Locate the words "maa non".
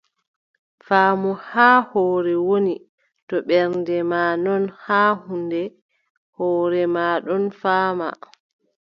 4.11-4.63, 6.95-7.43